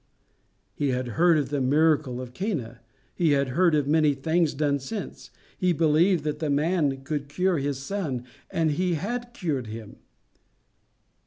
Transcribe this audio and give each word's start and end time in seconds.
He 0.73 0.89
had 0.89 1.09
heard 1.09 1.37
of 1.37 1.49
the 1.49 1.61
miracle 1.61 2.19
of 2.19 2.33
Cana; 2.33 2.79
he 3.13 3.33
had 3.33 3.49
heard 3.49 3.75
of 3.75 3.87
many 3.87 4.15
things 4.15 4.55
done 4.55 4.79
since: 4.79 5.29
he 5.59 5.73
believed 5.73 6.23
that 6.23 6.39
the 6.39 6.49
man 6.49 7.03
could 7.03 7.29
cure 7.29 7.59
his 7.59 7.77
son, 7.83 8.25
and 8.49 8.71
he 8.71 8.95
had 8.95 9.31
cured 9.31 9.67
him. 9.67 9.97